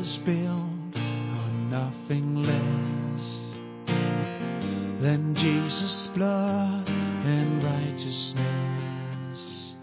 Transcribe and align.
is 0.00 0.16
built 0.24 0.96
on 0.96 1.70
nothing 1.70 2.36
less 2.36 3.26
than 5.02 5.34
Jesus' 5.34 6.08
blood 6.14 6.88
and 6.88 7.62
righteousness. 7.62 9.74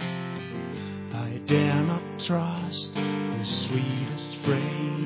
I 1.13 1.39
dare 1.45 1.83
not 1.83 2.01
trust 2.17 2.95
the 2.95 3.45
sweetest 3.45 4.31
frame, 4.43 4.96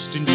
trust 0.00 0.16
in 0.16 0.29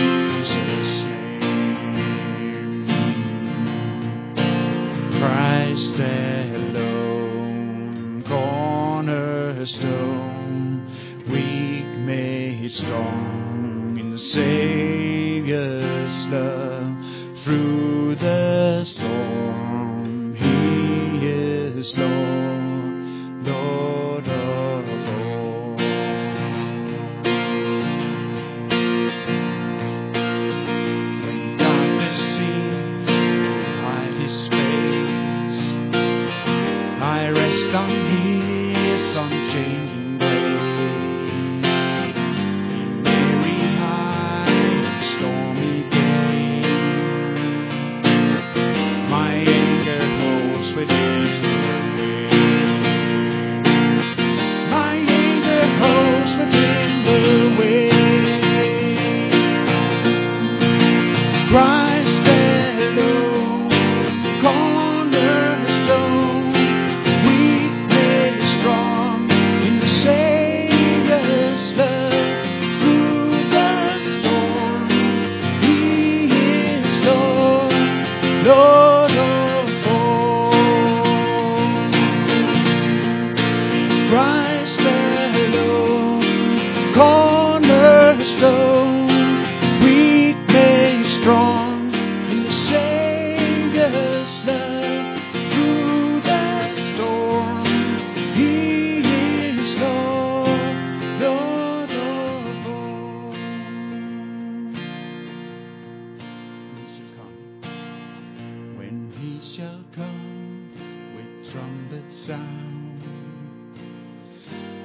shall 109.56 109.84
come 109.96 110.72
with 111.16 111.52
trumpet 111.54 112.12
sound. 112.26 113.04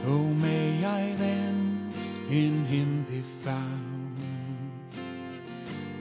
Oh, 0.07 0.23
may 0.23 0.85
I 0.85 1.17
then 1.17 1.93
in 2.31 2.65
him 2.67 3.05
be 3.11 3.25
found, 3.45 4.17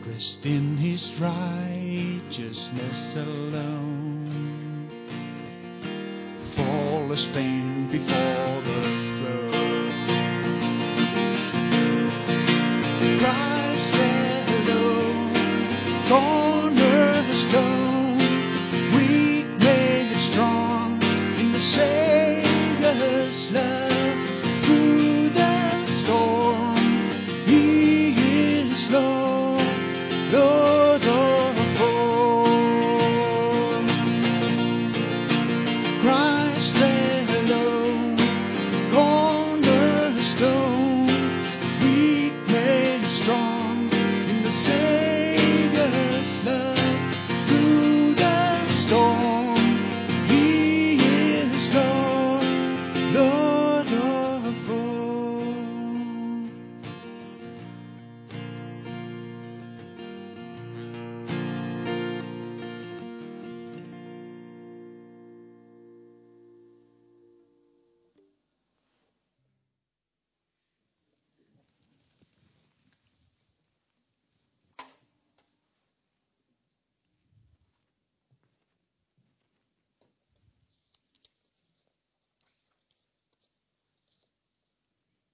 dressed 0.03 0.46
in 0.46 0.78
his 0.78 1.12
righteousness 1.19 3.16
alone, 3.16 4.88
fall 6.56 7.12
a 7.12 7.18
stain 7.18 7.90
before 7.91 8.48
shame. 21.61 21.98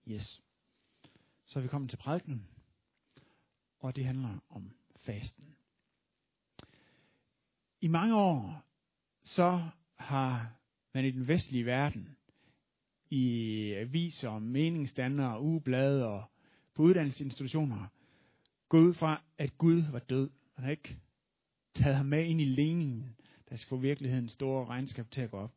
Yes. 0.08 0.42
Så 1.46 1.60
er 1.60 1.64
vi 1.64 1.68
kommet 1.68 1.90
til 1.90 1.98
prædiken, 1.98 2.48
og 3.80 3.96
det 3.96 4.06
handler 4.06 4.40
om 4.50 4.72
fasten. 4.98 5.56
I 7.82 7.88
mange 7.88 8.16
år, 8.16 8.66
så 9.24 9.70
har 9.96 10.54
man 10.94 11.06
i 11.06 11.12
den 11.12 11.28
vestlige 11.28 11.66
verden, 11.66 12.18
i 13.10 13.72
aviser, 13.72 14.40
meningsdannere, 14.40 15.42
ugeblade 15.42 16.08
og 16.08 16.24
på 16.74 16.84
uddannelsesinstitutioner, 16.84 17.88
gået 18.70 18.84
ud 18.84 18.94
fra, 18.94 19.22
at 19.38 19.58
Gud 19.58 19.82
var 19.92 20.00
død. 20.00 20.30
Man 20.58 20.64
har 20.64 20.72
ikke 20.72 20.98
taget 21.76 21.96
ham 21.96 22.06
med 22.06 22.26
ind 22.26 22.42
i 22.42 22.46
ligningen, 22.46 23.16
der 23.50 23.56
skal 23.56 23.70
få 23.70 23.78
virkelighedens 23.78 24.32
store 24.32 24.66
regnskab 24.66 25.12
til 25.12 25.22
at 25.22 25.32
gå 25.32 25.38
op. 25.38 25.54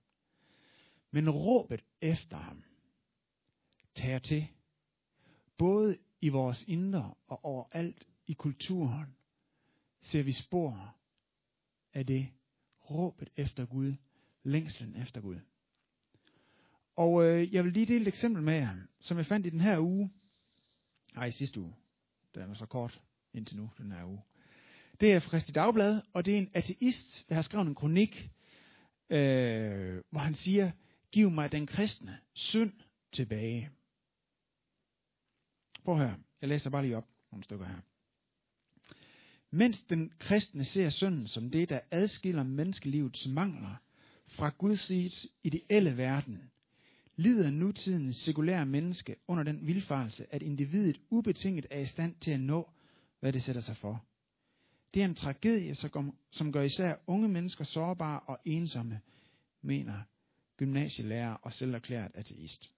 Men 1.10 1.30
råbet 1.30 1.84
efter 2.00 2.36
ham 2.36 2.64
tager 3.98 4.18
til, 4.18 4.48
både 5.56 5.98
i 6.20 6.28
vores 6.28 6.64
indre 6.66 7.14
og 7.26 7.44
overalt 7.44 8.06
i 8.26 8.32
kulturen, 8.32 9.06
ser 10.00 10.22
vi 10.22 10.32
spor 10.32 10.96
af 11.92 12.06
det 12.06 12.28
råbet 12.90 13.28
efter 13.36 13.66
Gud, 13.66 13.94
længslen 14.42 14.96
efter 14.96 15.20
Gud. 15.20 15.38
Og 16.96 17.24
øh, 17.24 17.54
jeg 17.54 17.64
vil 17.64 17.72
lige 17.72 17.86
dele 17.86 18.02
et 18.02 18.08
eksempel 18.08 18.42
med 18.42 18.54
jer, 18.54 18.76
som 19.00 19.16
jeg 19.16 19.26
fandt 19.26 19.46
i 19.46 19.50
den 19.50 19.60
her 19.60 19.78
uge. 19.78 20.10
Nej, 21.14 21.30
sidste 21.30 21.60
uge. 21.60 21.74
Det 22.34 22.42
er 22.42 22.54
så 22.54 22.66
kort 22.66 23.00
indtil 23.34 23.56
nu, 23.56 23.70
den 23.78 23.92
her 23.92 24.04
uge. 24.04 24.20
Det 25.00 25.12
er 25.12 25.20
fra 25.20 25.28
Christi 25.28 25.52
Dagblad, 25.52 26.00
og 26.12 26.26
det 26.26 26.34
er 26.34 26.38
en 26.38 26.50
ateist, 26.54 27.28
der 27.28 27.34
har 27.34 27.42
skrevet 27.42 27.66
en 27.66 27.74
kronik, 27.74 28.30
øh, 29.10 30.02
hvor 30.10 30.20
han 30.20 30.34
siger, 30.34 30.70
giv 31.12 31.30
mig 31.30 31.52
den 31.52 31.66
kristne 31.66 32.18
synd 32.32 32.72
tilbage. 33.12 33.70
Prøv 35.88 36.00
at 36.00 36.06
høre, 36.06 36.18
jeg 36.40 36.48
læser 36.48 36.70
bare 36.70 36.82
lige 36.82 36.96
op 36.96 37.08
nogle 37.30 37.44
stykker 37.44 37.66
her. 37.66 37.80
Mens 39.50 39.80
den 39.80 40.12
kristne 40.18 40.64
ser 40.64 40.90
synden 40.90 41.28
som 41.28 41.50
det, 41.50 41.68
der 41.68 41.80
adskiller 41.90 42.42
menneskelivets 42.42 43.26
mangler 43.26 43.76
fra 44.26 44.48
Guds 44.58 44.90
ideelle 45.42 45.96
verden, 45.96 46.50
lider 47.16 47.50
nutidens 47.50 48.16
sekulære 48.16 48.66
menneske 48.66 49.16
under 49.28 49.42
den 49.42 49.66
vilfarelse, 49.66 50.34
at 50.34 50.42
individet 50.42 51.00
ubetinget 51.10 51.66
er 51.70 51.80
i 51.80 51.86
stand 51.86 52.14
til 52.20 52.30
at 52.30 52.40
nå, 52.40 52.70
hvad 53.20 53.32
det 53.32 53.42
sætter 53.42 53.62
sig 53.62 53.76
for. 53.76 54.04
Det 54.94 55.02
er 55.02 55.04
en 55.04 55.14
tragedie, 55.14 55.74
som 56.30 56.52
gør 56.52 56.62
især 56.62 56.96
unge 57.06 57.28
mennesker 57.28 57.64
sårbare 57.64 58.20
og 58.20 58.38
ensomme, 58.44 59.00
mener 59.62 60.02
gymnasielærer 60.56 61.34
og 61.34 61.52
selv 61.52 61.74
erklæret 61.74 62.12
ateist. 62.14 62.70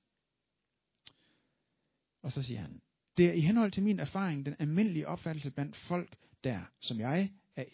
Og 2.22 2.32
så 2.32 2.42
siger 2.42 2.60
han, 2.60 2.80
det 3.16 3.26
er 3.26 3.32
i 3.32 3.40
henhold 3.40 3.72
til 3.72 3.82
min 3.82 3.98
erfaring 3.98 4.46
den 4.46 4.56
almindelige 4.58 5.08
opfattelse 5.08 5.50
blandt 5.50 5.76
folk, 5.76 6.16
der, 6.44 6.60
som 6.80 7.00
jeg, 7.00 7.32
er 7.56 7.64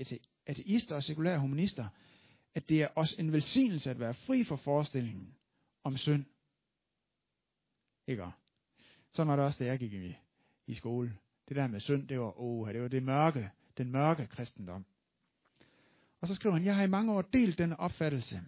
ateister 0.46 0.96
og 0.96 1.04
sekulære 1.04 1.38
humanister, 1.38 1.88
at 2.54 2.68
det 2.68 2.82
er 2.82 2.88
også 2.94 3.16
en 3.18 3.32
velsignelse 3.32 3.90
at 3.90 4.00
være 4.00 4.14
fri 4.14 4.44
for 4.44 4.56
forestillingen 4.56 5.34
om 5.84 5.96
synd. 5.96 6.24
Ikke? 8.06 8.30
Sådan 9.12 9.28
var 9.28 9.36
det 9.36 9.44
også, 9.44 9.58
da 9.58 9.64
jeg 9.64 9.78
gik 9.78 9.92
i, 9.92 10.16
i 10.66 10.74
skole. 10.74 11.16
Det 11.48 11.56
der 11.56 11.66
med 11.66 11.80
synd, 11.80 12.08
det 12.08 12.20
var, 12.20 12.40
oh, 12.40 12.72
det 12.72 12.82
var 12.82 12.88
det 12.88 13.02
mørke, 13.02 13.50
den 13.78 13.90
mørke 13.90 14.26
kristendom. 14.26 14.86
Og 16.20 16.28
så 16.28 16.34
skriver 16.34 16.54
han, 16.54 16.64
jeg 16.64 16.76
har 16.76 16.82
i 16.82 16.88
mange 16.88 17.12
år 17.12 17.22
delt 17.22 17.58
den 17.58 17.72
opfattelse, 17.72 18.42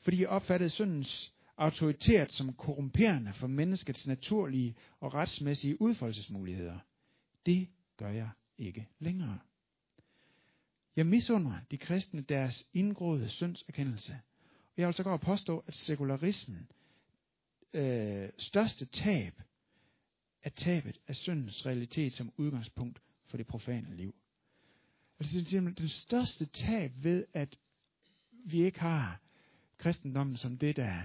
fordi 0.00 0.20
jeg 0.20 0.28
opfattede 0.28 0.70
syndens 0.70 1.34
autoritet 1.56 2.32
som 2.32 2.52
korrumperende 2.52 3.32
for 3.32 3.46
menneskets 3.46 4.06
naturlige 4.06 4.76
og 5.00 5.14
retsmæssige 5.14 5.82
udfoldelsesmuligheder. 5.82 6.78
Det 7.46 7.68
gør 7.96 8.10
jeg 8.10 8.30
ikke 8.58 8.88
længere. 8.98 9.38
Jeg 10.96 11.06
misunder 11.06 11.58
de 11.70 11.76
kristne 11.78 12.20
deres 12.20 12.66
indgroede 12.72 13.28
syndserkendelse. 13.28 14.12
Og 14.76 14.80
jeg 14.80 14.86
vil 14.86 14.94
så 14.94 15.02
godt 15.02 15.20
påstå, 15.20 15.64
at 15.66 15.74
sekularismen 15.74 16.70
øh, 17.72 18.28
største 18.38 18.84
tab 18.84 19.42
er 20.42 20.50
tabet 20.50 21.00
af 21.08 21.16
syndens 21.16 21.66
realitet 21.66 22.12
som 22.12 22.32
udgangspunkt 22.36 23.02
for 23.26 23.36
det 23.36 23.46
profane 23.46 23.96
liv. 23.96 24.14
Altså 25.20 25.38
det 25.38 25.46
er 25.46 25.50
simpelthen 25.50 25.82
den 25.82 25.88
største 25.88 26.46
tab 26.46 26.92
ved, 26.96 27.24
at 27.32 27.58
vi 28.30 28.62
ikke 28.62 28.80
har 28.80 29.20
kristendommen 29.78 30.36
som 30.36 30.58
det, 30.58 30.76
der 30.76 31.02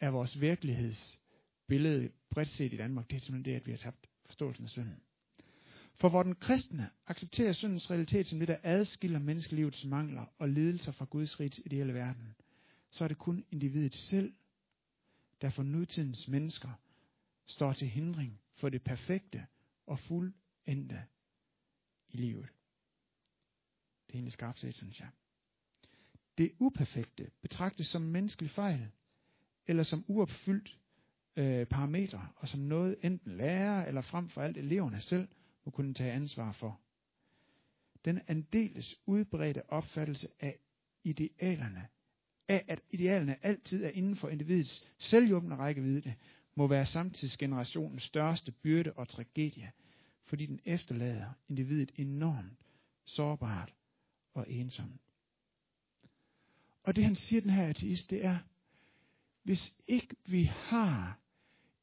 er 0.00 0.10
vores 0.10 0.40
virkelighedsbillede 0.40 2.10
bredt 2.30 2.48
set 2.48 2.72
i 2.72 2.76
Danmark. 2.76 3.10
Det 3.10 3.16
er 3.16 3.20
simpelthen 3.20 3.54
det, 3.54 3.60
at 3.60 3.66
vi 3.66 3.70
har 3.70 3.78
tabt 3.78 4.06
forståelsen 4.26 4.64
af 4.64 4.70
synden. 4.70 5.00
For 5.94 6.08
hvor 6.08 6.22
den 6.22 6.34
kristne 6.34 6.90
accepterer 7.06 7.52
syndens 7.52 7.90
realitet 7.90 8.26
som 8.26 8.38
det, 8.38 8.48
der 8.48 8.56
adskiller 8.62 9.18
menneskelivets 9.18 9.84
mangler 9.84 10.26
og 10.38 10.48
lidelser 10.48 10.92
fra 10.92 11.04
Guds 11.04 11.40
rigs 11.40 11.58
ideelle 11.58 11.94
verden, 11.94 12.34
så 12.90 13.04
er 13.04 13.08
det 13.08 13.18
kun 13.18 13.44
individet 13.50 13.94
selv, 13.94 14.34
der 15.40 15.50
for 15.50 15.62
nutidens 15.62 16.28
mennesker 16.28 16.70
står 17.46 17.72
til 17.72 17.88
hindring 17.88 18.40
for 18.54 18.68
det 18.68 18.82
perfekte 18.82 19.46
og 19.86 19.98
fuldendte 19.98 21.02
i 22.08 22.16
livet. 22.16 22.48
Det 24.06 24.12
er 24.12 24.14
egentlig 24.14 24.32
skarpt 24.32 24.60
set, 24.60 24.74
synes 24.74 25.00
jeg. 25.00 25.08
Det 26.38 26.52
uperfekte 26.58 27.30
betragtes 27.42 27.86
som 27.86 28.02
menneskelig 28.02 28.50
fejl, 28.50 28.90
eller 29.66 29.82
som 29.82 30.04
uopfyldt 30.08 30.78
øh, 31.36 31.66
parametre, 31.66 32.28
og 32.36 32.48
som 32.48 32.60
noget 32.60 32.96
enten 33.02 33.36
lærer 33.36 33.86
eller 33.86 34.00
frem 34.00 34.28
for 34.28 34.42
alt 34.42 34.56
eleverne 34.56 35.00
selv 35.00 35.28
må 35.64 35.70
kunne 35.70 35.94
tage 35.94 36.12
ansvar 36.12 36.52
for. 36.52 36.80
Den 38.04 38.20
andeles 38.26 39.00
udbredte 39.06 39.70
opfattelse 39.70 40.28
af 40.40 40.58
idealerne, 41.04 41.88
af 42.48 42.64
at 42.68 42.80
idealerne 42.90 43.44
altid 43.46 43.84
er 43.84 43.88
inden 43.88 44.16
for 44.16 44.28
individets 44.28 44.84
selvhjulpende 44.98 45.56
rækkevidde, 45.56 46.14
må 46.54 46.66
være 46.66 46.86
samtidsgenerationens 46.86 48.02
største 48.02 48.52
byrde 48.52 48.92
og 48.92 49.08
tragedie, 49.08 49.72
fordi 50.24 50.46
den 50.46 50.60
efterlader 50.64 51.30
individet 51.48 51.92
enormt 51.96 52.58
sårbart 53.04 53.74
og 54.34 54.50
ensomt. 54.50 55.00
Og 56.82 56.96
det 56.96 57.04
han 57.04 57.14
siger, 57.14 57.40
den 57.40 57.50
her 57.50 57.66
ateist, 57.66 58.10
det 58.10 58.24
er, 58.24 58.38
hvis 59.44 59.74
ikke 59.86 60.16
vi 60.26 60.42
har 60.44 61.18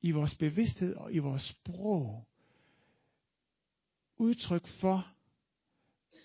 i 0.01 0.11
vores 0.11 0.37
bevidsthed 0.37 0.95
og 0.95 1.13
i 1.13 1.17
vores 1.17 1.43
sprog 1.43 2.27
udtryk 4.17 4.67
for, 4.67 5.13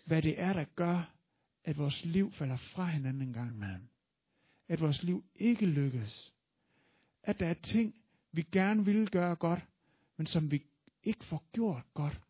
hvad 0.05 0.23
det 0.23 0.41
er, 0.41 0.53
der 0.53 0.65
gør, 0.65 1.15
at 1.65 1.79
vores 1.79 2.05
liv 2.05 2.33
falder 2.33 2.57
fra 2.57 2.87
hinanden 2.87 3.23
en 3.23 3.33
gang 3.33 3.55
imellem. 3.55 3.89
At 4.69 4.81
vores 4.81 5.03
liv 5.03 5.25
ikke 5.35 5.67
lykkes. 5.67 6.35
At 7.23 7.41
der 7.41 7.47
er 7.47 7.55
ting, 7.55 7.95
vi 8.33 8.43
gerne 8.43 8.85
ville 8.85 9.07
gøre 9.07 9.37
godt, 9.37 9.67
men 10.17 10.27
som 10.27 10.51
vi 10.51 10.63
ikke 11.03 11.25
får 11.25 11.45
gjort 11.53 11.85
godt. 11.95 12.21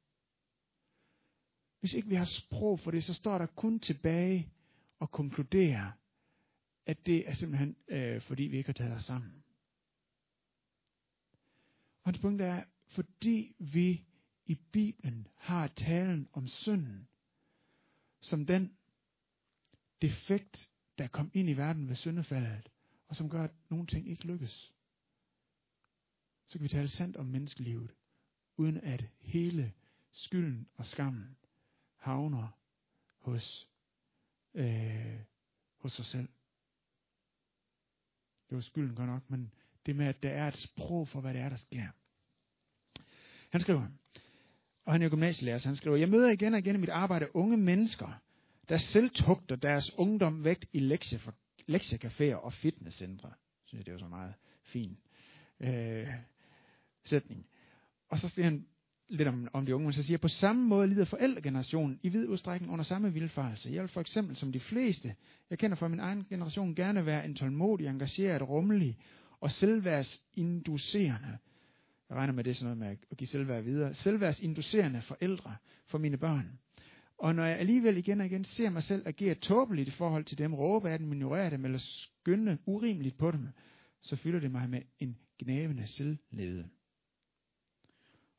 Hvis 1.80 1.94
ikke 1.94 2.08
vi 2.08 2.14
har 2.14 2.24
sprog 2.24 2.80
for 2.80 2.90
det, 2.90 3.04
så 3.04 3.14
står 3.14 3.38
der 3.38 3.46
kun 3.46 3.80
tilbage 3.80 4.52
og 4.98 5.10
konkludere, 5.10 5.92
at 6.86 7.06
det 7.06 7.28
er 7.28 7.34
simpelthen 7.34 7.76
øh, 7.88 8.20
fordi 8.20 8.42
vi 8.42 8.56
ikke 8.56 8.68
har 8.68 8.74
taget 8.74 8.94
os 8.94 9.04
sammen. 9.04 9.44
Og 12.02 12.10
hans 12.10 12.18
punkt 12.18 12.42
er, 12.42 12.64
fordi 12.86 13.56
vi 13.58 14.04
i 14.46 14.54
Bibelen 14.72 15.28
har 15.36 15.66
talen 15.66 16.28
om 16.32 16.48
synden, 16.48 17.08
som 18.20 18.46
den 18.46 18.76
defekt, 20.02 20.70
der 20.98 21.06
kom 21.06 21.30
ind 21.34 21.48
i 21.48 21.56
verden 21.56 21.88
ved 21.88 21.96
syndefaldet, 21.96 22.68
og 23.08 23.16
som 23.16 23.30
gør, 23.30 23.44
at 23.44 23.54
nogle 23.70 23.86
ting 23.86 24.08
ikke 24.08 24.26
lykkes. 24.26 24.72
Så 26.46 26.58
kan 26.58 26.62
vi 26.62 26.68
tale 26.68 26.88
sandt 26.88 27.16
om 27.16 27.26
menneskelivet, 27.26 27.94
uden 28.56 28.76
at 28.76 29.04
hele 29.20 29.72
skylden 30.12 30.68
og 30.74 30.86
skammen 30.86 31.36
havner 31.96 32.48
hos, 33.18 33.68
øh, 34.54 35.20
hos 35.76 36.00
os 36.00 36.06
selv. 36.06 36.28
Det 38.48 38.56
var 38.56 38.60
skylden 38.60 38.96
godt 38.96 39.08
nok, 39.08 39.30
men 39.30 39.52
det 39.86 39.96
med, 39.96 40.06
at 40.06 40.22
der 40.22 40.30
er 40.30 40.48
et 40.48 40.56
sprog 40.56 41.08
for, 41.08 41.20
hvad 41.20 41.34
det 41.34 41.40
er, 41.40 41.48
der 41.48 41.56
sker. 41.56 41.86
Han 43.50 43.60
skriver, 43.60 43.86
og 44.84 44.92
han 44.92 45.02
er 45.02 45.08
gymnasielærer, 45.08 45.58
så 45.58 45.68
han 45.68 45.76
skriver, 45.76 45.96
jeg 45.96 46.08
møder 46.08 46.30
igen 46.30 46.52
og 46.52 46.58
igen 46.58 46.74
i 46.74 46.78
mit 46.78 46.88
arbejde 46.88 47.36
unge 47.36 47.56
mennesker, 47.56 48.20
der 48.68 48.76
selv 48.76 49.10
tugter 49.10 49.56
deres 49.56 49.98
ungdom 49.98 50.44
vægt 50.44 50.66
i 50.72 50.78
lektie 50.78 51.18
for, 51.18 51.34
lektiecaféer 51.70 52.34
og 52.34 52.52
fitnesscentre. 52.52 53.28
Jeg 53.28 53.36
synes, 53.66 53.84
det 53.84 53.94
er 53.94 53.98
så 53.98 54.08
meget 54.08 54.34
fin 54.62 54.98
øh, 55.60 56.08
sætning. 57.04 57.46
Og 58.08 58.18
så 58.18 58.28
siger 58.28 58.44
han 58.44 58.66
lidt 59.08 59.28
om, 59.28 59.48
om 59.52 59.66
de 59.66 59.74
unge, 59.74 59.84
men 59.84 59.92
så 59.92 60.02
siger, 60.02 60.18
på 60.18 60.28
samme 60.28 60.68
måde 60.68 60.88
lider 60.88 61.04
forældregenerationen 61.04 62.00
i 62.02 62.08
vid 62.08 62.28
udstrækning 62.28 62.72
under 62.72 62.84
samme 62.84 63.12
vildfarelse. 63.12 63.72
Jeg 63.72 63.80
vil 63.80 63.88
for 63.88 64.00
eksempel, 64.00 64.36
som 64.36 64.52
de 64.52 64.60
fleste, 64.60 65.14
jeg 65.50 65.58
kender 65.58 65.76
fra 65.76 65.88
min 65.88 66.00
egen 66.00 66.26
generation, 66.28 66.74
gerne 66.74 67.06
være 67.06 67.24
en 67.24 67.34
tålmodig, 67.34 67.86
engageret, 67.86 68.48
rummelig 68.48 68.98
og 69.40 69.50
selvværdsinducerende 69.50 71.38
jeg 72.08 72.16
regner 72.16 72.32
med 72.32 72.44
det 72.44 72.56
sådan 72.56 72.76
noget 72.76 72.78
med 72.78 73.06
at 73.10 73.16
give 73.16 73.28
selvværd 73.28 73.62
videre. 73.62 73.94
Selvværdsinducerende 73.94 75.02
forældre 75.02 75.56
for 75.86 75.98
mine 75.98 76.16
børn. 76.16 76.58
Og 77.18 77.34
når 77.34 77.44
jeg 77.44 77.58
alligevel 77.58 77.96
igen 77.96 78.20
og 78.20 78.26
igen 78.26 78.44
ser 78.44 78.70
mig 78.70 78.82
selv 78.82 79.02
agere 79.06 79.34
tåbeligt 79.34 79.88
i 79.88 79.90
forhold 79.90 80.24
til 80.24 80.38
dem, 80.38 80.54
råbe 80.54 80.90
af 80.90 80.98
dem, 80.98 81.12
ignorere 81.12 81.50
dem 81.50 81.64
eller 81.64 81.78
skynde 81.78 82.58
urimeligt 82.66 83.18
på 83.18 83.30
dem, 83.30 83.48
så 84.02 84.16
fylder 84.16 84.40
det 84.40 84.50
mig 84.50 84.70
med 84.70 84.82
en 84.98 85.16
gnævende 85.38 85.86
selvlede. 85.86 86.68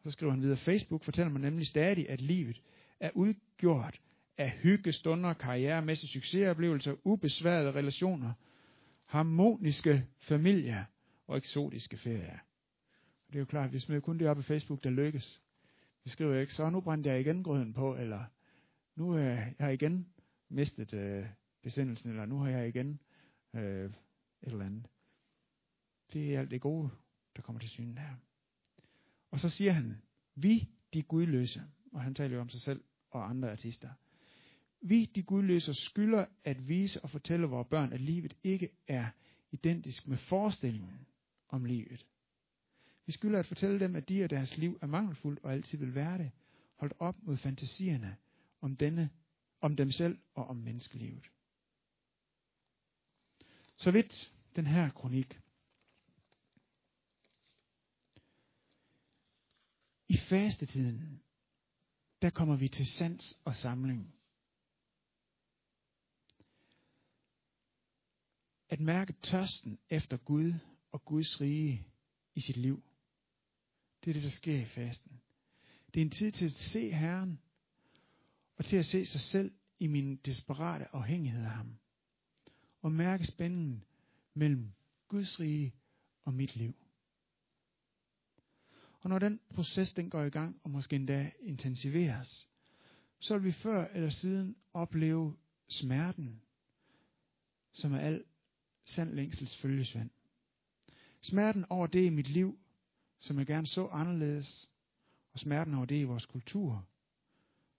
Så 0.08 0.12
skriver 0.12 0.32
han 0.32 0.42
videre, 0.42 0.58
Facebook 0.58 1.04
fortæller 1.04 1.32
mig 1.32 1.42
nemlig 1.42 1.68
stadig, 1.68 2.10
at 2.10 2.22
livet 2.22 2.62
er 3.00 3.12
udgjort 3.16 4.02
af 4.38 4.50
hyggestunder, 4.50 5.34
karrieremæssige 5.34 6.10
succesoplevelser, 6.10 6.96
ubesværede 7.04 7.72
relationer, 7.72 8.34
harmoniske 9.06 10.06
familier 10.20 10.84
og 11.28 11.38
eksotiske 11.38 11.98
ferier. 11.98 12.40
Og 13.28 13.34
det 13.34 13.36
er 13.36 13.40
jo 13.40 13.46
klart, 13.46 13.74
vi 13.74 13.80
smider 13.80 14.02
kun 14.02 14.20
det 14.20 14.28
op 14.28 14.40
i 14.40 14.42
Facebook, 14.42 14.84
der 14.84 14.90
lykkes. 14.90 15.42
Vi 16.04 16.10
skriver 16.10 16.40
ikke, 16.40 16.54
så 16.54 16.70
nu 16.70 16.82
brændte 16.82 17.10
jeg 17.10 17.20
igen 17.20 17.44
grøden 17.44 17.74
på, 17.74 17.96
eller 17.96 18.24
nu 18.96 19.18
øh, 19.18 19.24
jeg 19.24 19.54
har 19.60 19.66
jeg 19.66 19.74
igen 19.74 20.08
mistet 20.50 20.94
øh, 20.94 21.26
besindelsen, 21.64 22.10
eller 22.10 22.26
nu 22.26 22.40
har 22.40 22.50
jeg 22.50 22.68
igen 22.68 23.00
øh, 23.54 23.86
et 23.86 23.94
eller 24.42 24.66
andet. 24.66 24.88
Det 26.14 26.36
er 26.36 26.40
alt 26.40 26.52
det 26.52 26.62
gode, 26.62 26.90
der 27.36 27.42
kommer 27.42 27.60
til 27.60 27.70
syne 27.70 28.00
her. 28.00 28.26
Og 29.38 29.41
så 29.41 29.50
siger 29.50 29.72
han, 29.72 30.01
vi 30.36 30.70
de 30.94 31.03
gudløse, 31.03 31.63
og 31.94 32.01
han 32.01 32.15
taler 32.15 32.36
jo 32.36 32.41
om 32.41 32.50
sig 32.50 32.62
selv 32.62 32.84
og 33.10 33.29
andre 33.29 33.51
artister. 33.51 33.89
Vi 34.82 35.06
de 35.06 35.24
gudløse 35.24 35.74
skylder 35.74 36.25
at 36.44 36.67
vise 36.67 37.03
og 37.03 37.10
fortælle 37.10 37.48
vores 37.48 37.67
børn, 37.67 37.94
at 37.94 38.01
livet 38.01 38.38
ikke 38.44 38.70
er 38.88 39.10
identisk 39.51 40.08
med 40.08 40.17
forestillingen 40.17 41.08
om 41.50 41.65
livet. 41.65 42.06
Vi 43.06 43.12
skylder 43.12 43.39
at 43.39 43.46
fortælle 43.46 43.79
dem, 43.79 43.96
at 43.96 44.10
de 44.10 44.24
og 44.24 44.29
deres 44.29 44.58
liv 44.58 44.79
er 44.82 44.88
mangelfuldt 44.88 45.39
og 45.44 45.53
altid 45.53 45.77
vil 45.77 45.96
være 45.96 46.17
det, 46.17 46.32
holdt 46.75 46.94
op 47.00 47.15
mod 47.22 47.38
fantasierne 47.38 48.17
om, 48.62 48.75
denne, 48.75 49.10
om 49.62 49.75
dem 49.75 49.91
selv 49.91 50.17
og 50.34 50.48
om 50.48 50.56
menneskelivet. 50.56 51.32
Så 53.75 53.91
vidt 53.91 54.34
den 54.56 54.67
her 54.67 54.89
kronik. 54.89 55.39
Fastetiden, 60.29 61.22
der 62.22 62.29
kommer 62.29 62.57
vi 62.57 62.67
til 62.67 62.86
sans 62.86 63.39
og 63.46 63.55
samling. 63.55 64.13
At 68.69 68.79
mærke 68.79 69.13
tørsten 69.13 69.79
efter 69.89 70.17
Gud 70.17 70.53
og 70.91 71.05
Guds 71.05 71.41
rige 71.41 71.88
i 72.36 72.41
sit 72.41 72.57
liv. 72.57 72.84
Det 74.03 74.10
er 74.10 74.13
det, 74.13 74.24
der 74.24 74.29
sker 74.29 74.62
i 74.62 74.65
fasten. 74.65 75.22
Det 75.93 76.01
er 76.01 76.05
en 76.05 76.12
tid 76.12 76.31
til 76.31 76.46
at 76.46 76.51
se 76.51 76.91
Herren, 76.91 77.39
og 78.55 78.65
til 78.65 78.77
at 78.77 78.86
se 78.86 79.05
sig 79.05 79.22
selv 79.22 79.51
i 79.79 79.88
min 79.88 80.15
desperate 80.15 80.96
afhængighed 80.96 81.43
af 81.43 81.51
ham. 81.51 81.77
Og 82.81 82.91
mærke 82.91 83.25
spændingen 83.25 83.84
mellem 84.34 84.74
Guds 85.07 85.39
rige 85.39 85.74
og 86.24 86.34
mit 86.34 86.55
liv. 86.55 86.87
Og 89.08 89.10
når 89.10 89.20
den 89.20 89.40
proces 89.50 89.94
den 89.94 90.10
går 90.10 90.24
i 90.24 90.30
gang, 90.30 90.62
og 90.64 90.70
måske 90.70 90.96
endda 90.96 91.32
intensiveres, 91.40 92.48
så 93.20 93.38
vil 93.38 93.46
vi 93.46 93.52
før 93.52 93.88
eller 93.88 94.10
siden 94.10 94.56
opleve 94.74 95.36
smerten, 95.68 96.42
som 97.72 97.94
er 97.94 98.00
al 98.00 98.24
sand 98.86 99.14
længsels 99.14 99.58
følgesvand. 99.58 100.10
Smerten 101.22 101.66
over 101.70 101.88
det 101.88 102.06
i 102.06 102.10
mit 102.10 102.30
liv, 102.30 102.60
som 103.20 103.38
jeg 103.38 103.46
gerne 103.46 103.68
så 103.68 103.88
anderledes, 103.88 104.70
og 105.34 105.40
smerten 105.40 105.74
over 105.74 105.86
det 105.86 106.00
i 106.00 106.04
vores 106.04 106.26
kultur, 106.26 106.88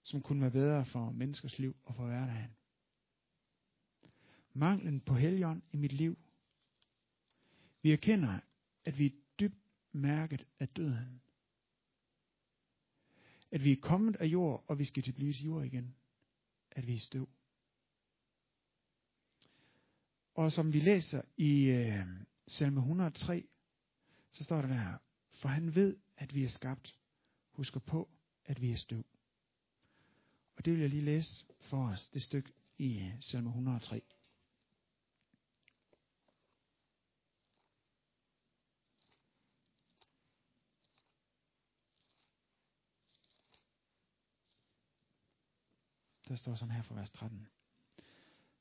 som 0.03 0.21
kunne 0.21 0.41
være 0.41 0.51
bedre 0.51 0.85
for 0.85 1.11
menneskers 1.11 1.59
liv 1.59 1.75
og 1.85 1.95
for 1.95 2.05
hverdagen. 2.05 2.55
Manglen 4.53 5.01
på 5.01 5.13
helgen 5.13 5.63
i 5.71 5.77
mit 5.77 5.93
liv. 5.93 6.17
Vi 7.81 7.91
erkender, 7.91 8.39
at 8.85 8.99
vi 8.99 9.05
er 9.05 9.28
mærket 9.91 10.45
af 10.59 10.67
døden. 10.69 11.21
At 13.51 13.63
vi 13.63 13.71
er 13.71 13.81
kommet 13.81 14.15
af 14.15 14.25
jord, 14.25 14.63
og 14.67 14.79
vi 14.79 14.85
skal 14.85 15.03
til 15.03 15.11
blive 15.11 15.33
til 15.33 15.45
jord 15.45 15.65
igen. 15.65 15.95
At 16.71 16.87
vi 16.87 16.95
er 16.95 16.99
støv. 16.99 17.29
Og 20.33 20.51
som 20.51 20.73
vi 20.73 20.79
læser 20.79 21.21
i 21.37 21.65
øh, 21.65 22.05
salme 22.47 22.79
103, 22.79 23.47
så 24.31 24.43
står 24.43 24.61
der 24.61 24.67
der, 24.67 24.97
for 25.33 25.49
han 25.49 25.75
ved, 25.75 25.97
at 26.17 26.35
vi 26.35 26.43
er 26.43 26.49
skabt. 26.49 26.95
Husker 27.51 27.79
på, 27.79 28.09
at 28.45 28.61
vi 28.61 28.71
er 28.71 28.75
støv. 28.75 29.05
Og 30.55 30.65
det 30.65 30.73
vil 30.73 30.81
jeg 30.81 30.89
lige 30.89 31.05
læse 31.05 31.45
for 31.59 31.87
os, 31.87 32.09
det 32.09 32.21
stykke 32.21 32.53
i 32.77 32.99
øh, 32.99 33.13
salme 33.21 33.49
103. 33.49 34.01
Der 46.29 46.35
står 46.35 46.55
sådan 46.55 46.75
her 46.75 46.81
fra 46.81 46.95
vers 46.95 47.09
13. 47.09 47.47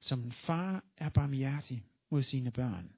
Som 0.01 0.23
en 0.23 0.33
far 0.33 0.85
er 0.97 1.09
barmhjertig 1.09 1.85
mod 2.11 2.23
sine 2.23 2.51
børn, 2.51 2.93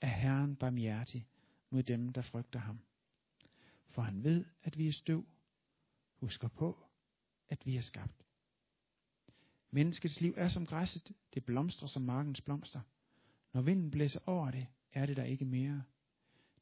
er 0.00 0.06
Herren 0.06 0.56
barmhjertig 0.56 1.26
mod 1.70 1.82
dem, 1.82 2.12
der 2.12 2.22
frygter 2.22 2.58
ham. 2.58 2.80
For 3.88 4.02
han 4.02 4.24
ved, 4.24 4.44
at 4.62 4.78
vi 4.78 4.88
er 4.88 4.92
støv, 4.92 5.26
husker 6.14 6.48
på, 6.48 6.86
at 7.48 7.66
vi 7.66 7.76
er 7.76 7.80
skabt. 7.80 8.24
Menneskets 9.70 10.20
liv 10.20 10.34
er 10.36 10.48
som 10.48 10.66
græsset, 10.66 11.12
det 11.34 11.44
blomstrer 11.44 11.88
som 11.88 12.02
markens 12.02 12.40
blomster. 12.40 12.80
Når 13.52 13.62
vinden 13.62 13.90
blæser 13.90 14.20
over 14.26 14.50
det, 14.50 14.66
er 14.92 15.06
det 15.06 15.16
der 15.16 15.24
ikke 15.24 15.44
mere. 15.44 15.82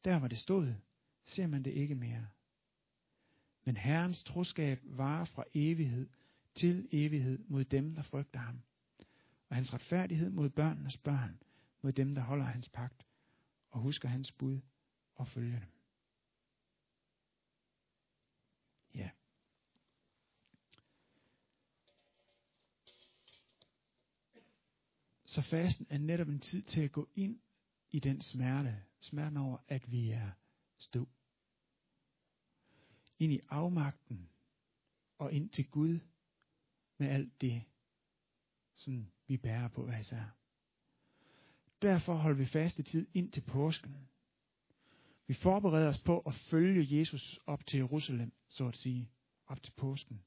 Der 0.04 0.18
hvor 0.18 0.28
det 0.28 0.38
stod, 0.38 0.74
ser 1.24 1.46
man 1.46 1.62
det 1.62 1.70
ikke 1.70 1.94
mere. 1.94 2.26
Men 3.64 3.76
Herrens 3.76 4.24
troskab 4.24 4.80
varer 4.84 5.24
fra 5.24 5.44
evighed 5.54 6.08
til 6.56 6.88
evighed 6.92 7.38
mod 7.48 7.64
dem, 7.64 7.94
der 7.94 8.02
frygter 8.02 8.40
ham. 8.40 8.62
Og 9.48 9.56
hans 9.56 9.74
retfærdighed 9.74 10.30
mod 10.30 10.50
børnenes 10.50 10.96
børn, 10.96 11.42
mod 11.82 11.92
dem, 11.92 12.14
der 12.14 12.22
holder 12.22 12.44
hans 12.44 12.68
pagt 12.68 13.06
og 13.70 13.80
husker 13.80 14.08
hans 14.08 14.32
bud 14.32 14.60
og 15.14 15.28
følger 15.28 15.58
dem. 15.58 15.68
Ja. 18.94 19.10
Så 25.24 25.42
fasten 25.42 25.86
er 25.90 25.98
netop 25.98 26.28
en 26.28 26.40
tid 26.40 26.62
til 26.62 26.80
at 26.80 26.92
gå 26.92 27.08
ind 27.14 27.40
i 27.90 28.00
den 28.00 28.22
smerte. 28.22 28.82
Smerten 29.00 29.36
over, 29.36 29.58
at 29.68 29.90
vi 29.92 30.10
er 30.10 30.30
støv. 30.78 31.08
Ind 33.18 33.32
i 33.32 33.40
afmagten 33.48 34.28
og 35.18 35.32
ind 35.32 35.50
til 35.50 35.70
Gud 35.70 36.00
med 36.98 37.08
alt 37.08 37.40
det, 37.40 37.62
som 38.74 39.06
vi 39.26 39.36
bærer 39.36 39.68
på 39.68 39.84
hver 39.84 39.98
især. 39.98 40.36
Derfor 41.82 42.14
holder 42.14 42.38
vi 42.38 42.46
faste 42.46 42.82
tid 42.82 43.06
ind 43.14 43.32
til 43.32 43.40
påsken. 43.40 44.08
Vi 45.26 45.34
forbereder 45.34 45.88
os 45.88 45.98
på 45.98 46.20
at 46.20 46.34
følge 46.34 46.98
Jesus 46.98 47.40
op 47.46 47.66
til 47.66 47.78
Jerusalem, 47.78 48.32
så 48.48 48.68
at 48.68 48.76
sige, 48.76 49.10
op 49.46 49.62
til 49.62 49.72
påsken. 49.72 50.22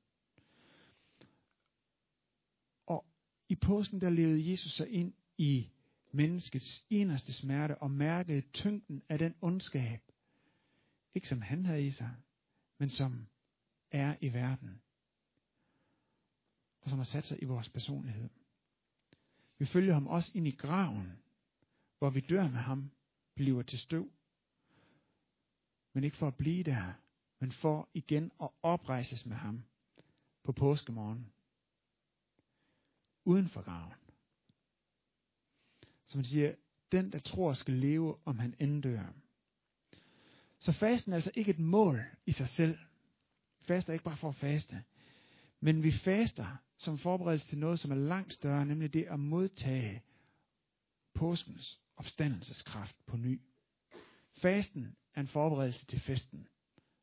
Og 2.86 3.06
i 3.50 3.56
påsken 3.56 4.02
der 4.02 4.10
levede 4.10 4.52
Jesus 4.52 4.72
sig 4.72 4.90
ind 4.90 5.14
i 5.38 5.70
menneskets 6.12 6.86
inderste 6.90 7.34
smerte 7.34 7.78
og 7.78 7.92
mærkede 7.92 8.42
tyngden 8.42 9.04
af 9.10 9.18
den 9.18 9.36
ondskab, 9.42 10.02
ikke 11.14 11.30
som 11.30 11.42
han 11.42 11.66
havde 11.66 11.86
i 11.86 11.92
sig, 11.92 12.16
men 12.78 12.90
som 12.90 13.28
er 13.92 14.16
i 14.22 14.34
verden, 14.34 14.82
og 16.90 16.92
som 16.92 17.00
har 17.00 17.06
sat 17.06 17.28
sig 17.28 17.42
i 17.42 17.46
vores 17.46 17.70
personlighed. 17.70 18.30
Vi 19.58 19.66
følger 19.66 19.94
ham 19.94 20.08
også 20.08 20.32
ind 20.36 20.48
i 20.48 20.52
graven, 20.52 21.20
hvor 22.00 22.10
vi 22.10 22.20
dør 22.20 22.44
med 22.44 22.60
ham, 22.60 22.92
bliver 23.36 23.62
til 23.62 23.80
støv. 23.80 24.12
Men 25.94 26.04
ikke 26.04 26.18
for 26.18 26.28
at 26.28 26.36
blive 26.36 26.64
der, 26.64 26.94
men 27.40 27.52
for 27.52 27.90
igen 27.94 28.32
at 28.42 28.50
oprejses 28.62 29.26
med 29.26 29.36
ham 29.36 29.64
på 30.44 30.52
påskemorgen. 30.52 31.32
Uden 33.26 33.50
for 33.50 33.62
graven. 33.62 33.94
Som 36.06 36.24
siger, 36.24 36.56
den 36.92 37.12
der 37.12 37.20
tror 37.20 37.54
skal 37.54 37.74
leve, 37.74 38.18
om 38.26 38.40
han 38.40 38.56
end 38.60 38.84
dør. 38.84 39.14
Så 40.60 40.72
fasten 40.72 41.12
er 41.12 41.16
altså 41.16 41.32
ikke 41.36 41.52
et 41.52 41.60
mål 41.60 42.04
i 42.26 42.32
sig 42.32 42.48
selv. 42.48 42.78
Faster 43.62 43.94
ikke 43.94 44.06
bare 44.06 44.18
for 44.18 44.30
at 44.30 44.36
faste. 44.36 44.84
Men 45.60 45.84
vi 45.84 45.92
faster 45.92 46.58
som 46.78 46.98
forberedelse 46.98 47.48
til 47.48 47.58
noget, 47.58 47.80
som 47.80 47.92
er 47.92 47.96
langt 47.96 48.34
større, 48.34 48.66
nemlig 48.66 48.94
det 48.94 49.04
at 49.04 49.20
modtage 49.20 50.04
påskens 51.14 51.80
opstandelseskraft 51.98 52.96
på 53.06 53.18
ny. 53.18 53.42
Fasten 54.34 54.96
er 55.14 55.22
en 55.22 55.28
forberedelse 55.28 55.86
til 55.86 56.00
festen, 56.00 56.48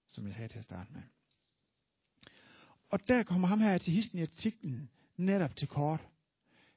som 0.09 0.27
jeg 0.27 0.35
sagde 0.35 0.49
til 0.49 0.59
at 0.59 0.65
starte 0.65 0.93
med. 0.93 1.03
Og 2.91 3.09
der 3.09 3.23
kommer 3.23 3.49
ham 3.49 3.61
her 3.61 3.79
til 3.79 3.93
histen 3.93 4.19
i 4.19 4.23
artiklen 4.23 4.91
netop 5.17 5.57
til 5.57 5.69
kort. 5.69 6.01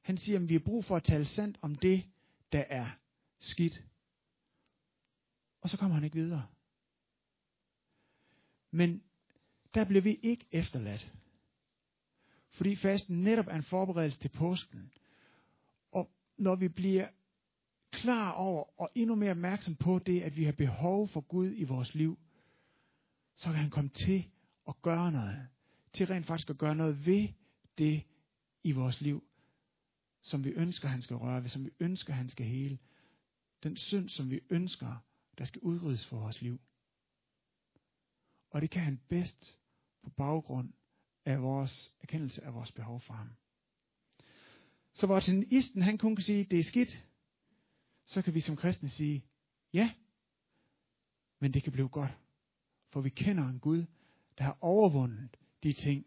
Han 0.02 0.18
siger, 0.18 0.40
at 0.40 0.50
vi 0.50 0.54
har 0.54 0.60
brug 0.60 0.86
for 0.86 0.96
at 0.96 1.04
tale 1.04 1.26
sandt 1.26 1.58
om 1.62 1.76
det, 1.76 2.04
der 2.52 2.64
er 2.70 2.88
skidt. 3.40 3.84
Og 5.62 5.70
så 5.70 5.78
kommer 5.78 5.96
han 5.96 6.04
ikke 6.04 6.16
videre. 6.16 6.48
Men 8.72 9.04
der 9.74 9.86
bliver 9.86 10.02
vi 10.02 10.14
ikke 10.14 10.46
efterladt. 10.52 11.12
Fordi 12.52 12.76
fasten 12.76 13.22
netop 13.22 13.48
er 13.48 13.56
en 13.56 13.64
forberedelse 13.64 14.20
til 14.20 14.30
påsken. 14.30 14.92
Og 15.92 16.12
når 16.38 16.56
vi 16.56 16.68
bliver 16.68 17.08
klar 17.92 18.32
over 18.32 18.82
og 18.82 18.90
endnu 18.96 19.16
mere 19.16 19.32
opmærksom 19.32 19.76
på 19.76 20.00
det, 20.00 20.22
at 20.22 20.38
vi 20.38 20.44
har 20.44 20.52
behov 20.52 21.08
for 21.08 21.22
Gud 21.22 21.54
i 21.56 21.64
vores 21.64 21.96
liv, 21.96 22.20
så 23.36 23.46
kan 23.46 23.56
han 23.56 23.70
komme 23.70 23.90
til 23.90 24.26
at 24.68 24.82
gøre 24.82 25.12
noget. 25.12 25.48
Til 25.94 26.08
rent 26.08 26.26
faktisk 26.26 26.50
at 26.50 26.58
gøre 26.58 26.76
noget 26.76 27.06
ved 27.06 27.28
det 27.78 28.04
i 28.64 28.72
vores 28.72 29.02
liv, 29.02 29.24
som 30.22 30.44
vi 30.44 30.50
ønsker, 30.50 30.88
han 30.88 31.02
skal 31.02 31.16
røre 31.16 31.44
ved, 31.44 31.50
som 31.50 31.66
vi 31.66 31.70
ønsker, 31.80 32.14
han 32.14 32.30
skal 32.30 32.46
hele. 32.46 32.80
Den 33.64 33.78
synd, 33.78 34.10
som 34.10 34.30
vi 34.30 34.40
ønsker, 34.50 35.04
der 35.38 35.46
skal 35.46 35.62
udryddes 35.62 36.06
for 36.06 36.20
vores 36.20 36.42
liv. 36.42 36.60
Og 38.50 38.62
det 38.62 38.70
kan 38.70 38.82
han 38.82 39.00
bedst 39.10 39.58
på 40.04 40.10
baggrund 40.10 40.74
af 41.26 41.42
vores 41.42 41.96
erkendelse 42.02 42.44
af 42.44 42.54
vores 42.54 42.72
behov 42.72 43.00
for 43.00 43.14
ham. 43.14 43.30
Så 44.94 45.06
hvor 45.06 45.18
ateisten 45.18 45.82
han 45.82 45.98
kun 45.98 46.16
kan 46.16 46.24
sige, 46.24 46.44
det 46.44 46.60
er 46.60 46.64
skidt, 46.64 47.06
så 48.06 48.22
kan 48.22 48.34
vi 48.34 48.42
som 48.42 48.56
kristne 48.56 48.90
sige, 48.90 49.26
ja, 49.74 49.92
men 51.40 51.54
det 51.54 51.64
kan 51.64 51.72
blive 51.72 51.90
godt. 51.90 52.12
For 52.90 53.02
vi 53.02 53.10
kender 53.10 53.48
en 53.48 53.60
Gud, 53.60 53.86
der 54.38 54.44
har 54.44 54.58
overvundet 54.62 55.38
de 55.64 55.74
ting, 55.74 56.06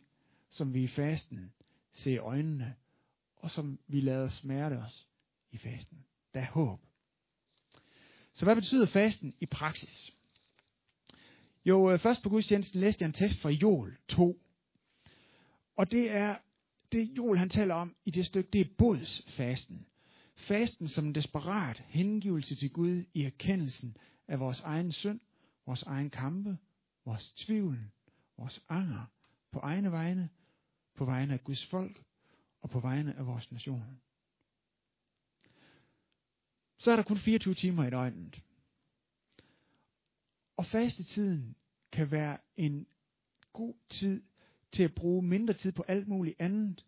som 0.51 0.75
vi 0.75 0.83
i 0.83 0.89
fasten 0.89 1.53
ser 1.93 2.13
i 2.13 2.19
øjnene, 2.19 2.75
og 3.37 3.51
som 3.51 3.79
vi 3.87 4.01
lader 4.01 4.29
smerte 4.29 4.75
os 4.75 5.09
i 5.51 5.59
fasten. 5.59 6.05
Der 6.35 6.41
er 6.41 6.51
håb. 6.51 6.81
Så 8.33 8.45
hvad 8.45 8.55
betyder 8.55 8.87
fasten 8.87 9.35
i 9.41 9.47
praksis? 9.47 10.13
Jo, 11.65 11.91
øh, 11.91 11.99
først 11.99 12.23
på 12.23 12.29
gudstjenesten 12.29 12.81
læste 12.81 13.03
jeg 13.03 13.07
en 13.07 13.13
tekst 13.13 13.39
fra 13.39 13.51
Joel 13.51 13.97
2. 14.09 14.43
Og 15.77 15.91
det 15.91 16.11
er 16.11 16.37
det 16.93 17.17
Joel 17.17 17.39
han 17.39 17.49
taler 17.49 17.75
om 17.75 17.97
i 18.05 18.11
det 18.11 18.27
stykke, 18.27 18.51
det 18.51 18.61
er 18.61 18.75
bodsfasten. 18.79 19.87
Fasten 20.37 20.89
som 20.89 21.05
en 21.07 21.15
desperat 21.15 21.79
hengivelse 21.87 22.55
til 22.55 22.73
Gud 22.73 23.05
i 23.15 23.23
erkendelsen 23.23 23.97
af 24.29 24.41
vores 24.41 24.61
egen 24.61 24.93
synd, 24.93 25.21
vores 25.67 25.83
egen 25.83 26.11
kampe, 26.11 26.59
vores 27.05 27.33
tvivl, 27.33 27.91
vores 28.37 28.65
anger, 28.69 29.05
på 29.53 29.59
egne 29.59 29.93
vegne, 29.93 30.29
på 30.95 31.05
vegne 31.05 31.35
af 31.35 31.45
Guds 31.45 31.67
folk 31.67 32.03
og 32.61 32.71
på 32.71 32.81
vegne 32.81 33.17
af 33.17 33.27
vores 33.27 33.53
nation. 33.53 34.01
Så 36.79 36.91
er 36.91 36.97
der 36.97 37.03
kun 37.03 37.19
24 37.19 37.55
timer 37.55 37.85
i 37.85 37.91
døgnet. 37.91 38.43
Og 40.57 40.67
fastetiden 40.67 41.57
kan 41.93 42.11
være 42.11 42.39
en 42.57 42.87
god 43.53 43.75
tid 43.91 44.23
til 44.73 44.83
at 44.83 44.95
bruge 44.95 45.23
mindre 45.23 45.55
tid 45.55 45.73
på 45.73 45.85
alt 45.89 46.09
muligt 46.09 46.37
andet, 46.41 46.87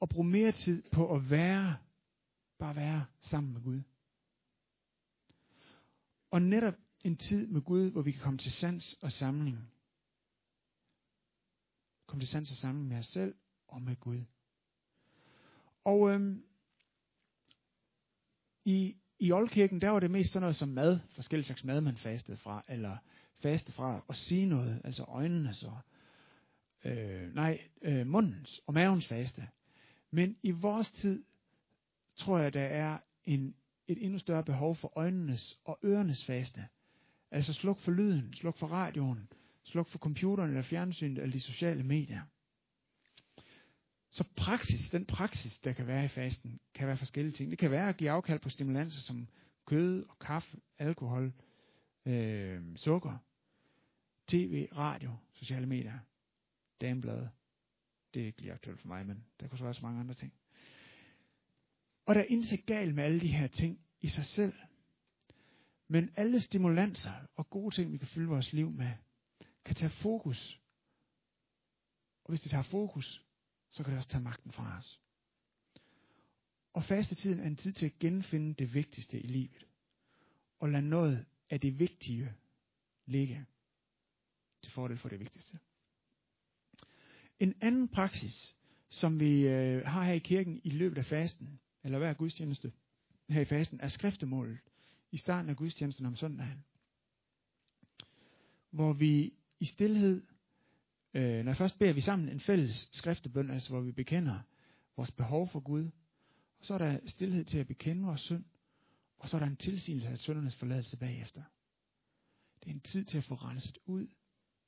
og 0.00 0.08
bruge 0.08 0.28
mere 0.28 0.52
tid 0.52 0.82
på 0.92 1.14
at 1.14 1.30
være, 1.30 1.76
bare 2.58 2.76
være 2.76 3.06
sammen 3.20 3.52
med 3.52 3.62
Gud. 3.62 3.82
Og 6.30 6.42
netop 6.42 6.74
en 7.04 7.16
tid 7.16 7.46
med 7.46 7.60
Gud, 7.60 7.90
hvor 7.90 8.02
vi 8.02 8.12
kan 8.12 8.22
komme 8.22 8.38
til 8.38 8.52
sans 8.52 8.98
og 9.02 9.12
samling. 9.12 9.70
Komme 12.06 12.20
til 12.20 12.28
sans 12.28 12.50
og 12.50 12.56
samling 12.56 12.88
med 12.88 12.98
os 12.98 13.06
selv 13.06 13.34
og 13.68 13.82
med 13.82 13.96
Gud. 13.96 14.20
Og 15.84 16.10
øhm, 16.10 16.44
i, 18.64 18.96
i 19.18 19.32
oldkirken, 19.32 19.80
der 19.80 19.88
var 19.88 20.00
det 20.00 20.10
mest 20.10 20.32
sådan 20.32 20.42
noget 20.42 20.56
som 20.56 20.68
mad, 20.68 20.98
forskellige 21.10 21.46
slags 21.46 21.64
mad, 21.64 21.80
man 21.80 21.96
fastede 21.96 22.36
fra, 22.36 22.62
eller 22.68 22.96
faste 23.38 23.72
fra 23.72 24.04
at 24.08 24.16
sige 24.16 24.46
noget, 24.46 24.80
altså 24.84 25.04
øjnene 25.04 25.54
så, 25.54 25.72
øh, 26.84 27.34
nej, 27.34 27.60
øh, 27.82 28.06
mundens 28.06 28.60
og 28.66 28.74
mavens 28.74 29.06
faste. 29.06 29.48
Men 30.10 30.36
i 30.42 30.50
vores 30.50 30.90
tid 30.90 31.24
tror 32.16 32.38
jeg, 32.38 32.54
der 32.54 32.64
er 32.64 32.98
en, 33.24 33.54
et 33.88 34.04
endnu 34.04 34.18
større 34.18 34.44
behov 34.44 34.76
for 34.76 34.92
øjnenes 34.96 35.58
og 35.64 35.78
ørenes 35.84 36.24
faste. 36.24 36.66
Altså 37.30 37.52
sluk 37.52 37.80
for 37.80 37.92
lyden, 37.92 38.34
sluk 38.34 38.58
for 38.58 38.66
radioen, 38.66 39.28
sluk 39.64 39.88
for 39.88 39.98
computeren 39.98 40.50
eller 40.50 40.62
fjernsynet 40.62 41.18
eller 41.18 41.32
de 41.32 41.40
sociale 41.40 41.82
medier. 41.82 42.22
Så 44.10 44.24
praksis, 44.36 44.90
den 44.90 45.06
praksis, 45.06 45.58
der 45.58 45.72
kan 45.72 45.86
være 45.86 46.04
i 46.04 46.08
fasten, 46.08 46.60
kan 46.74 46.86
være 46.86 46.96
forskellige 46.96 47.32
ting. 47.32 47.50
Det 47.50 47.58
kan 47.58 47.70
være 47.70 47.88
at 47.88 47.96
give 47.96 48.10
afkald 48.10 48.40
på 48.40 48.48
stimulanser 48.48 49.00
som 49.00 49.28
kød 49.66 50.04
og 50.08 50.18
kaffe, 50.18 50.56
alkohol, 50.78 51.32
øh, 52.06 52.60
sukker, 52.76 53.18
tv, 54.26 54.68
radio, 54.76 55.16
sociale 55.34 55.66
medier, 55.66 55.98
dameblade. 56.80 57.30
Det 58.14 58.22
er 58.22 58.26
ikke 58.26 58.40
lige 58.40 58.52
aktuelt 58.52 58.80
for 58.80 58.88
mig, 58.88 59.06
men 59.06 59.24
der 59.40 59.48
kunne 59.48 59.58
så 59.58 59.64
være 59.64 59.74
så 59.74 59.82
mange 59.82 60.00
andre 60.00 60.14
ting. 60.14 60.32
Og 62.06 62.14
der 62.14 62.20
er 62.20 62.24
intet 62.24 62.66
galt 62.66 62.94
med 62.94 63.04
alle 63.04 63.20
de 63.20 63.32
her 63.32 63.46
ting 63.46 63.80
i 64.00 64.08
sig 64.08 64.24
selv. 64.24 64.52
Men 65.88 66.10
alle 66.16 66.40
stimulanser 66.40 67.12
og 67.36 67.50
gode 67.50 67.74
ting, 67.74 67.92
vi 67.92 67.98
kan 67.98 68.08
fylde 68.08 68.28
vores 68.28 68.52
liv 68.52 68.70
med, 68.70 68.92
kan 69.64 69.74
tage 69.76 69.90
fokus. 69.90 70.60
Og 72.24 72.30
hvis 72.30 72.40
det 72.40 72.50
tager 72.50 72.62
fokus, 72.62 73.24
så 73.70 73.84
kan 73.84 73.90
det 73.90 73.98
også 73.98 74.08
tage 74.08 74.22
magten 74.22 74.52
fra 74.52 74.78
os. 74.78 75.00
Og 76.72 76.84
fastetiden 76.84 77.40
er 77.40 77.46
en 77.46 77.56
tid 77.56 77.72
til 77.72 77.86
at 77.86 77.98
genfinde 77.98 78.54
det 78.54 78.74
vigtigste 78.74 79.20
i 79.20 79.26
livet. 79.26 79.66
Og 80.58 80.68
lade 80.68 80.88
noget 80.88 81.26
af 81.50 81.60
det 81.60 81.78
vigtige 81.78 82.32
ligge 83.06 83.46
til 84.62 84.72
fordel 84.72 84.98
for 84.98 85.08
det 85.08 85.20
vigtigste. 85.20 85.58
En 87.40 87.54
anden 87.60 87.88
praksis, 87.88 88.56
som 88.88 89.20
vi 89.20 89.48
øh, 89.48 89.86
har 89.86 90.04
her 90.04 90.12
i 90.12 90.18
kirken 90.18 90.60
i 90.64 90.70
løbet 90.70 90.98
af 90.98 91.04
fasten, 91.04 91.60
eller 91.84 91.98
hver 91.98 92.12
gudstjeneste 92.12 92.72
her 93.28 93.40
i 93.40 93.44
fasten, 93.44 93.80
er 93.80 93.88
skriftemålet 93.88 94.58
i 95.12 95.16
starten 95.16 95.50
af 95.50 95.56
gudstjenesten 95.56 96.06
om 96.06 96.16
søndagen. 96.16 96.64
Hvor 98.70 98.92
vi 98.92 99.32
i 99.60 99.64
stillhed, 99.64 100.22
øh, 101.14 101.44
når 101.44 101.54
først 101.54 101.78
beder 101.78 101.92
vi 101.92 102.00
sammen 102.00 102.28
en 102.28 102.40
fælles 102.40 102.88
skriftebøn, 102.92 103.50
altså 103.50 103.70
hvor 103.70 103.80
vi 103.80 103.92
bekender 103.92 104.40
vores 104.96 105.10
behov 105.10 105.48
for 105.48 105.60
Gud, 105.60 105.90
og 106.58 106.64
så 106.64 106.74
er 106.74 106.78
der 106.78 106.98
stillhed 107.06 107.44
til 107.44 107.58
at 107.58 107.66
bekende 107.66 108.02
vores 108.02 108.20
synd, 108.20 108.44
og 109.18 109.28
så 109.28 109.36
er 109.36 109.40
der 109.40 109.46
en 109.46 109.56
tilsigelse 109.56 110.08
af 110.08 110.18
syndernes 110.18 110.56
forladelse 110.56 110.96
bagefter. 110.96 111.42
Det 112.60 112.70
er 112.70 112.74
en 112.74 112.80
tid 112.80 113.04
til 113.04 113.18
at 113.18 113.24
få 113.24 113.34
renset 113.34 113.78
ud, 113.86 114.06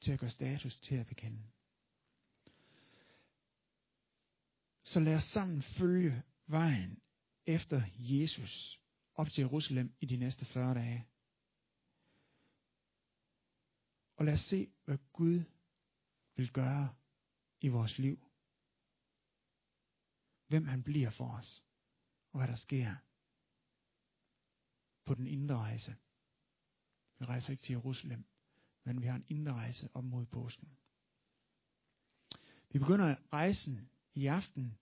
til 0.00 0.12
at 0.12 0.18
gøre 0.18 0.30
status, 0.30 0.80
til 0.80 0.94
at 0.94 1.06
bekende. 1.06 1.42
Så 4.90 5.00
lad 5.00 5.16
os 5.16 5.24
sammen 5.24 5.62
følge 5.62 6.22
vejen 6.46 7.02
efter 7.46 7.82
Jesus 7.96 8.80
op 9.14 9.28
til 9.30 9.42
Jerusalem 9.42 9.94
i 10.00 10.06
de 10.06 10.16
næste 10.16 10.44
40 10.44 10.74
dage. 10.74 11.08
Og 14.16 14.24
lad 14.24 14.32
os 14.32 14.40
se, 14.40 14.72
hvad 14.84 14.98
Gud 15.12 15.42
vil 16.36 16.52
gøre 16.52 16.94
i 17.60 17.68
vores 17.68 17.98
liv. 17.98 18.30
Hvem 20.46 20.66
han 20.66 20.82
bliver 20.82 21.10
for 21.10 21.36
os, 21.38 21.64
og 22.32 22.38
hvad 22.38 22.48
der 22.48 22.54
sker 22.54 22.96
på 25.04 25.14
den 25.14 25.26
indre 25.26 25.56
rejse. 25.56 25.96
Vi 27.18 27.24
rejser 27.24 27.50
ikke 27.50 27.62
til 27.62 27.72
Jerusalem, 27.72 28.24
men 28.84 29.00
vi 29.00 29.06
har 29.06 29.16
en 29.16 29.26
indre 29.28 29.52
rejse 29.52 29.90
op 29.94 30.04
mod 30.04 30.26
påsken. 30.26 30.78
Vi 32.70 32.78
begynder 32.78 33.16
rejsen 33.32 33.90
i 34.14 34.26
aften 34.26 34.78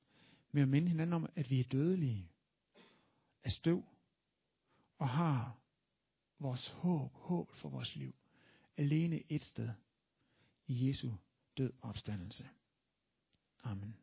med 0.53 0.63
at 0.63 0.69
minde 0.69 0.89
hinanden 0.89 1.13
om, 1.13 1.29
at 1.37 1.51
vi 1.51 1.61
er 1.61 1.65
dødelige 1.65 2.31
af 3.45 3.53
støv 3.53 3.85
og 4.99 5.09
har 5.09 5.59
vores 6.39 6.69
håb, 6.69 7.13
håb 7.15 7.53
for 7.53 7.69
vores 7.69 7.97
liv, 7.97 8.15
alene 8.77 9.33
et 9.33 9.43
sted 9.43 9.71
i 10.67 10.89
Jesu 10.89 11.11
død 11.59 11.73
opstandelse. 11.83 12.49
Amen. 13.65 13.97